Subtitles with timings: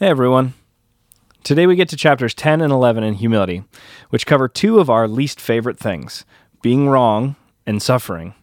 [0.00, 0.54] Hey everyone.
[1.42, 3.64] Today we get to chapters 10 and 11 in humility,
[4.10, 6.24] which cover two of our least favorite things
[6.62, 7.34] being wrong
[7.66, 8.34] and suffering.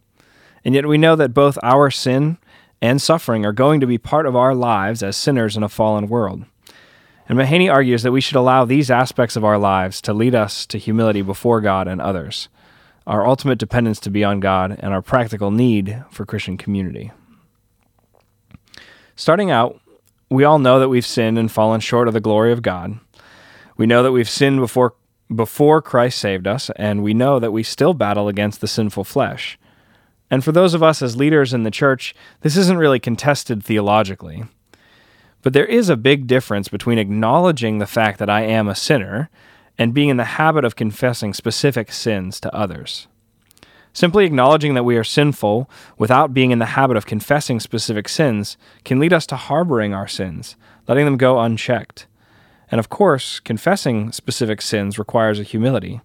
[0.66, 2.40] And yet we know that both our sin
[2.82, 6.10] and suffering are going to be part of our lives as sinners in a fallen
[6.10, 6.44] world.
[7.30, 10.66] And Mahaney argues that we should allow these aspects of our lives to lead us
[10.66, 12.50] to humility before God and others,
[13.08, 17.14] our ultimate dependence to be on God, and our practical need for Christian community.
[19.16, 19.80] Starting out,
[20.30, 23.00] we all know that we've sinned and fallen short of the glory of God.
[23.78, 24.96] We know that we've sinned before
[25.34, 29.58] before Christ saved us, and we know that we still battle against the sinful flesh.
[30.30, 34.44] And for those of us as leaders in the church, this isn't really contested theologically.
[35.42, 39.30] But there is a big difference between acknowledging the fact that I am a sinner
[39.78, 43.08] and being in the habit of confessing specific sins to others.
[43.96, 48.58] Simply acknowledging that we are sinful without being in the habit of confessing specific sins
[48.84, 52.06] can lead us to harboring our sins, letting them go unchecked.
[52.70, 56.02] And of course, confessing specific sins requires a humility,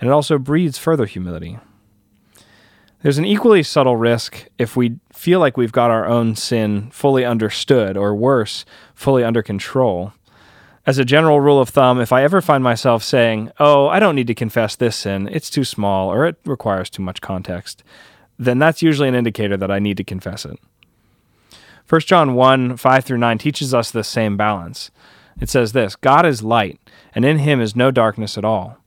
[0.00, 1.60] and it also breeds further humility.
[3.02, 7.24] There's an equally subtle risk if we feel like we've got our own sin fully
[7.24, 8.64] understood, or worse,
[8.96, 10.12] fully under control
[10.88, 14.14] as a general rule of thumb, if I ever find myself saying, Oh, I don't
[14.14, 17.84] need to confess this sin, it's too small, or it requires too much context,
[18.38, 20.58] then that's usually an indicator that I need to confess it.
[21.90, 24.90] 1 John 1 5 through 9 teaches us the same balance.
[25.38, 26.80] It says this God is light,
[27.14, 28.78] and in him is no darkness at all.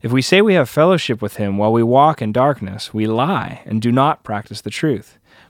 [0.00, 3.62] If we say we have fellowship with him while we walk in darkness, we lie
[3.66, 5.17] and do not practice the truth.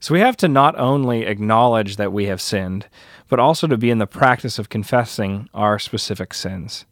[0.00, 2.86] So we have to not only acknowledge that we have sinned,
[3.28, 6.86] but also to be in the practice of confessing our specific sins.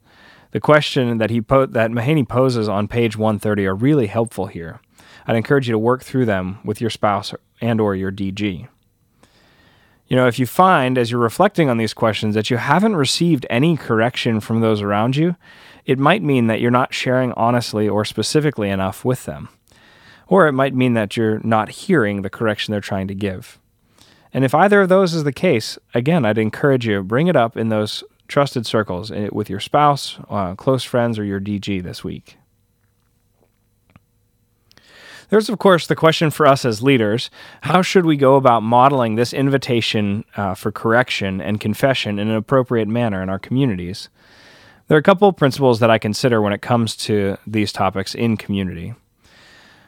[0.51, 4.81] The question that he po- that Mahaney poses on page 130 are really helpful here.
[5.27, 8.69] I'd encourage you to work through them with your spouse and or your DG.
[10.09, 13.45] You know, if you find as you're reflecting on these questions that you haven't received
[13.51, 15.37] any correction from those around you,
[15.85, 19.49] it might mean that you're not sharing honestly or specifically enough with them.
[20.27, 23.59] Or it might mean that you're not hearing the correction they're trying to give.
[24.33, 27.57] And if either of those is the case, again, I'd encourage you bring it up
[27.57, 32.03] in those trusted circles eh, with your spouse, uh, close friends, or your DG this
[32.03, 32.37] week.
[35.29, 37.31] There's, of course, the question for us as leaders
[37.63, 42.37] how should we go about modeling this invitation uh, for correction and confession in an
[42.37, 44.09] appropriate manner in our communities?
[44.87, 48.15] There are a couple of principles that I consider when it comes to these topics
[48.15, 48.95] in community.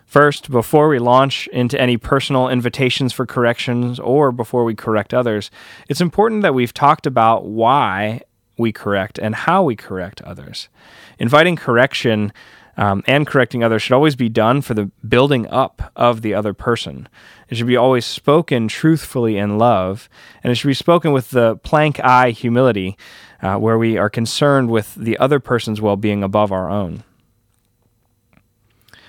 [0.09, 5.51] First, before we launch into any personal invitations for corrections or before we correct others,
[5.87, 8.23] it's important that we've talked about why
[8.57, 10.71] we correct and how we correct others.
[11.19, 12.33] Inviting correction
[12.79, 16.55] um, and correcting others should always be done for the building up of the other
[16.55, 17.07] person.
[17.51, 20.09] It should be always spoken truthfully in love,
[20.43, 22.97] and it should be spoken with the plank eye humility,
[23.43, 27.05] uh, where we are concerned with the other person's well being above our own.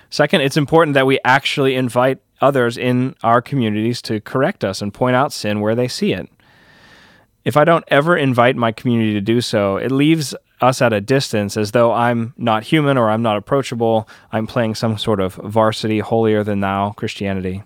[0.10, 4.94] Second, it's important that we actually invite others in our communities to correct us and
[4.94, 6.30] point out sin where they see it.
[7.46, 11.02] If I don't ever invite my community to do so, it leaves us at a
[11.02, 14.10] distance as though I'm not human or I'm not approachable.
[14.32, 17.64] I'm playing some sort of varsity, holier than thou Christianity.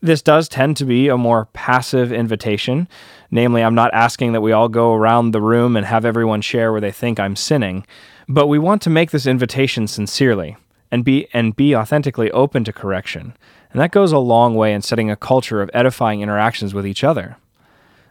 [0.00, 2.88] This does tend to be a more passive invitation.
[3.30, 6.72] Namely, I'm not asking that we all go around the room and have everyone share
[6.72, 7.86] where they think I'm sinning,
[8.28, 10.56] but we want to make this invitation sincerely
[10.92, 13.34] and be and be authentically open to correction.
[13.72, 17.02] And that goes a long way in setting a culture of edifying interactions with each
[17.02, 17.38] other.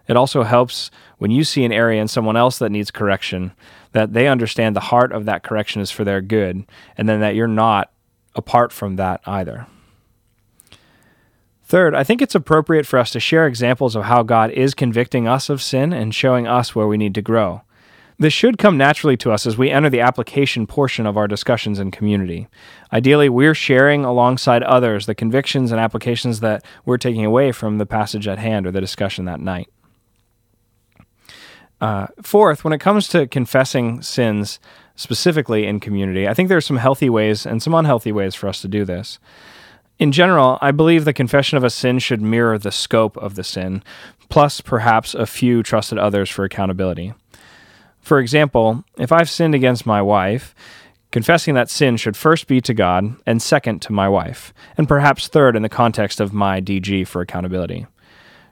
[0.08, 0.90] It also helps
[1.20, 3.54] when you see an area in someone else that needs correction
[3.92, 6.66] that they understand the heart of that correction is for their good
[6.98, 7.92] and then that you're not
[8.36, 9.68] apart from that either.
[11.64, 15.28] Third, I think it's appropriate for us to share examples of how God is convicting
[15.28, 17.62] us of sin and showing us where we need to grow.
[18.22, 21.80] This should come naturally to us as we enter the application portion of our discussions
[21.80, 22.48] in community.
[22.94, 27.88] Ideally, we're sharing alongside others the convictions and applications that we're taking away from the
[27.88, 29.72] passage at hand or the discussion that night.
[31.82, 34.60] Uh, fourth, when it comes to confessing sins
[34.96, 38.48] specifically in community, I think there are some healthy ways and some unhealthy ways for
[38.48, 39.18] us to do this.
[39.98, 43.44] In general, I believe the confession of a sin should mirror the scope of the
[43.44, 43.82] sin,
[44.30, 47.16] plus perhaps a few trusted others for accountability.
[48.02, 50.56] For example, if I've sinned against my wife,
[51.12, 55.28] Confessing that sin should first be to God, and second to my wife, and perhaps
[55.28, 57.86] third in the context of my DG for accountability.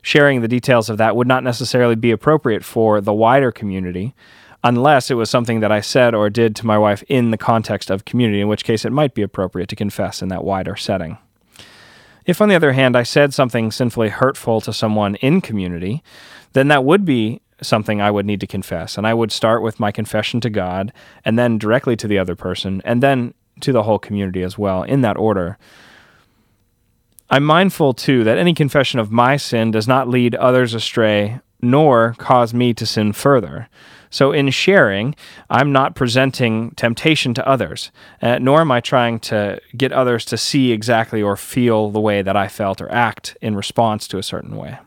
[0.01, 4.13] Sharing the details of that would not necessarily be appropriate for the wider community,
[4.61, 7.89] unless it was something that I said or did to my wife in the context
[7.89, 11.17] of community, in which case it might be appropriate to confess in that wider setting.
[12.25, 16.03] If, on the other hand, I said something sinfully hurtful to someone in community,
[16.51, 18.97] then that would be something I would need to confess.
[18.97, 20.93] And I would start with my confession to God,
[21.25, 24.83] and then directly to the other person, and then to the whole community as well,
[24.83, 25.57] in that order.
[27.29, 32.15] I'm mindful, too, that any confession of my sin does not lead others astray, nor
[32.17, 33.69] cause me to sin further.
[34.09, 35.13] So, in sharing,
[35.51, 37.91] I'm not presenting temptation to others,
[38.23, 42.23] uh, nor am I trying to get others to see exactly or feel the way
[42.23, 44.79] that I felt or act in response to a certain way.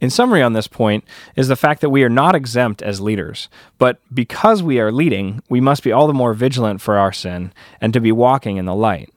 [0.00, 1.04] In summary, on this point,
[1.36, 3.48] is the fact that we are not exempt as leaders,
[3.78, 7.52] but because we are leading, we must be all the more vigilant for our sin
[7.80, 9.12] and to be walking in the light.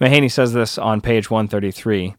[0.00, 2.16] Mahaney says this on page 133.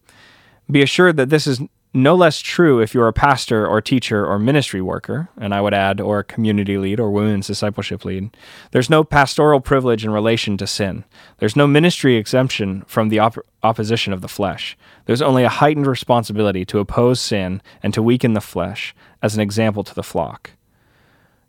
[0.70, 1.60] Be assured that this is
[1.96, 5.72] no less true if you're a pastor or teacher or ministry worker, and I would
[5.72, 8.36] add, or a community lead or women's discipleship lead.
[8.70, 11.04] There's no pastoral privilege in relation to sin.
[11.38, 14.76] There's no ministry exemption from the op- opposition of the flesh.
[15.06, 19.40] There's only a heightened responsibility to oppose sin and to weaken the flesh as an
[19.40, 20.50] example to the flock.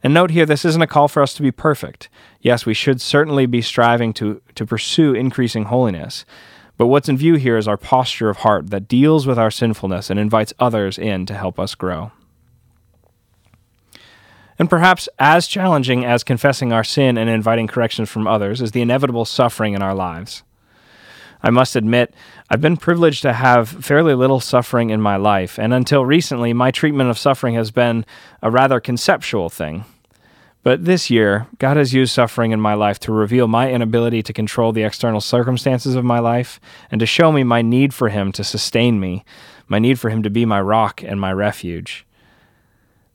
[0.01, 2.07] And note here, this isn't a call for us to be perfect.
[2.39, 6.23] Yes, we should certainly be striving to, to pursue increasing holiness.
[6.77, 10.09] But what's in view here is our posture of heart that deals with our sinfulness
[10.09, 12.12] and invites others in to help us grow.
[14.59, 18.81] And perhaps as challenging as confessing our sin and inviting corrections from others is the
[18.81, 20.44] inevitable suffering in our lives.
[21.44, 22.13] I must admit,
[22.50, 26.71] I've been privileged to have fairly little suffering in my life, and until recently, my
[26.71, 28.06] treatment of suffering has been
[28.41, 29.85] a rather conceptual thing.
[30.63, 34.33] But this year, God has used suffering in my life to reveal my inability to
[34.33, 36.59] control the external circumstances of my life
[36.92, 39.24] and to show me my need for Him to sustain me,
[39.68, 42.06] my need for Him to be my rock and my refuge.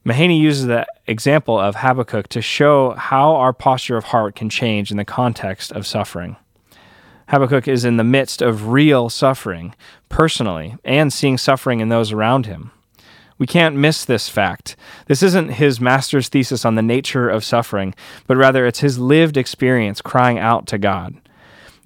[0.05, 4.91] Mahaney uses the example of Habakkuk to show how our posture of heart can change
[4.91, 6.37] in the context of suffering.
[7.29, 9.75] Habakkuk is in the midst of real suffering,
[10.09, 12.73] personally, and seeing suffering in those around him.
[13.43, 14.77] We can't miss this fact.
[15.09, 17.93] This isn't his master's thesis on the nature of suffering,
[18.29, 21.17] but rather it's his lived experience crying out to God.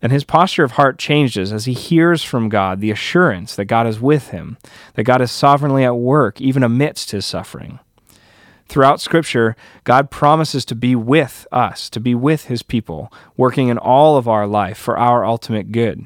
[0.03, 3.87] And his posture of heart changes as he hears from God the assurance that God
[3.87, 4.59] is with him,
[4.97, 7.79] that God is sovereignly at work even amidst his suffering.
[8.69, 13.79] Throughout Scripture, God promises to be with us, to be with his people, working in
[13.79, 16.05] all of our life for our ultimate good.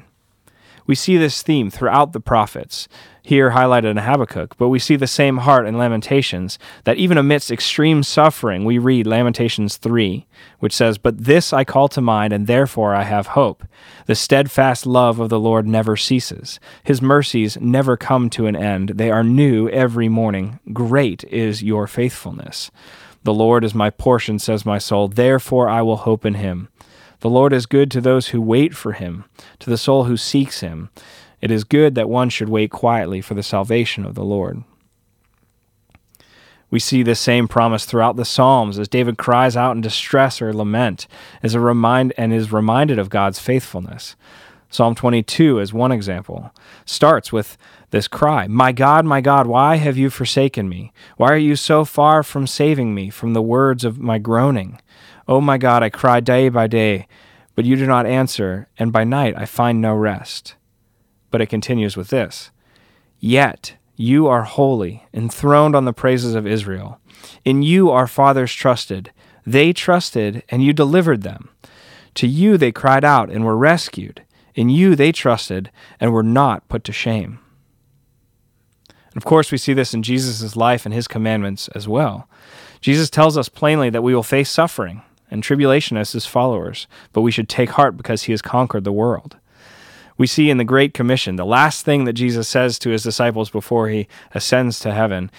[0.87, 2.87] We see this theme throughout the prophets,
[3.23, 7.51] here highlighted in Habakkuk, but we see the same heart in Lamentations, that even amidst
[7.51, 10.25] extreme suffering, we read Lamentations 3,
[10.59, 13.63] which says, But this I call to mind, and therefore I have hope.
[14.07, 16.59] The steadfast love of the Lord never ceases.
[16.83, 18.89] His mercies never come to an end.
[18.95, 20.59] They are new every morning.
[20.73, 22.71] Great is your faithfulness.
[23.23, 25.07] The Lord is my portion, says my soul.
[25.07, 26.69] Therefore I will hope in him.
[27.19, 29.25] The Lord is good to those who wait for him,
[29.59, 30.89] to the soul who seeks him.
[31.41, 34.63] It is good that one should wait quietly for the salvation of the Lord.
[36.69, 40.53] We see this same promise throughout the Psalms as David cries out in distress or
[40.53, 41.07] lament
[41.43, 44.15] as a remind and is reminded of God's faithfulness.
[44.69, 46.51] Psalm 22 as one example
[46.85, 47.57] starts with
[47.89, 50.93] this cry, "My God, my God, why have you forsaken me?
[51.17, 54.79] Why are you so far from saving me from the words of my groaning?
[55.27, 57.05] Oh my God, I cry day by day,
[57.53, 60.55] but you do not answer, and by night I find no rest.
[61.31, 62.51] But it continues with this
[63.19, 66.99] Yet you are holy, enthroned on the praises of Israel.
[67.45, 69.11] In you our fathers trusted.
[69.45, 71.49] They trusted, and you delivered them.
[72.15, 74.23] To you they cried out and were rescued.
[74.55, 77.39] In you they trusted and were not put to shame.
[78.87, 82.27] And of course, we see this in Jesus' life and his commandments as well.
[82.79, 87.21] Jesus tells us plainly that we will face suffering and tribulation as his followers, but
[87.21, 89.37] we should take heart because he has conquered the world.
[90.21, 93.49] We see in the Great Commission, the last thing that Jesus says to his disciples
[93.49, 95.31] before he ascends to heaven,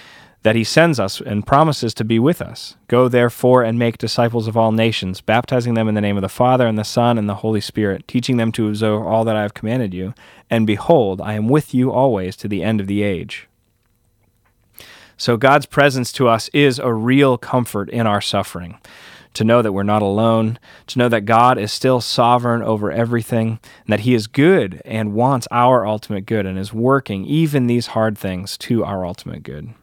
[0.43, 2.75] that he sends us and promises to be with us.
[2.89, 6.29] Go therefore and make disciples of all nations, baptizing them in the name of the
[6.29, 9.43] Father and the Son and the Holy Spirit, teaching them to observe all that I
[9.43, 10.15] have commanded you.
[10.51, 13.47] And behold, I am with you always to the end of the age.
[15.17, 18.81] So God's presence to us is a real comfort in our suffering
[19.35, 20.59] to know that we're not alone,
[20.89, 25.15] to know that God is still sovereign over everything, and that He is good and
[25.15, 29.75] wants our ultimate good and is working even these hard things to our ultimate good.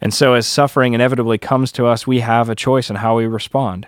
[0.00, 3.26] And so, as suffering inevitably comes to us, we have a choice in how we
[3.26, 3.86] respond.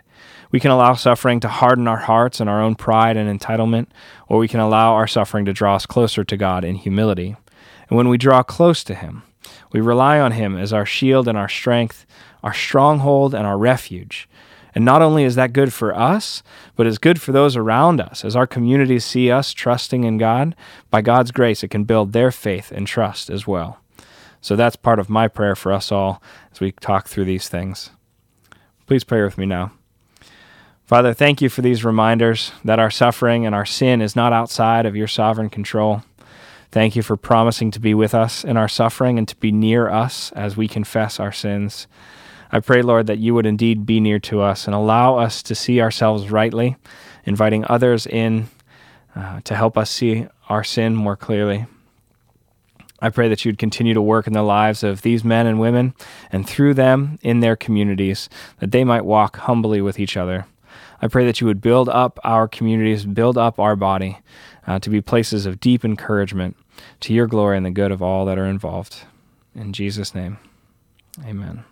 [0.51, 3.87] We can allow suffering to harden our hearts and our own pride and entitlement,
[4.29, 7.37] or we can allow our suffering to draw us closer to God in humility.
[7.89, 9.23] And when we draw close to Him,
[9.73, 12.07] we rely on Him as our shield and our strength,
[12.43, 14.29] our stronghold and our refuge.
[14.75, 16.43] And not only is that good for us,
[16.77, 18.25] but it's good for those around us.
[18.25, 20.57] As our communities see us trusting in God,
[20.91, 23.79] by God's grace, it can build their faith and trust as well.
[24.41, 27.91] So that's part of my prayer for us all as we talk through these things.
[28.87, 29.73] Please pray with me now.
[30.85, 34.85] Father, thank you for these reminders that our suffering and our sin is not outside
[34.85, 36.03] of your sovereign control.
[36.73, 39.91] Thank you for promising to be with us in our suffering and to be near
[39.91, 41.87] us as we confess our sins.
[42.51, 45.55] I pray, Lord, that you would indeed be near to us and allow us to
[45.55, 46.77] see ourselves rightly,
[47.25, 48.49] inviting others in
[49.15, 51.67] uh, to help us see our sin more clearly.
[53.01, 55.93] I pray that you'd continue to work in the lives of these men and women
[56.31, 60.47] and through them in their communities, that they might walk humbly with each other.
[61.03, 64.21] I pray that you would build up our communities, build up our body
[64.67, 66.57] uh, to be places of deep encouragement
[67.01, 69.05] to your glory and the good of all that are involved.
[69.55, 70.39] In Jesus' name,
[71.25, 71.65] amen.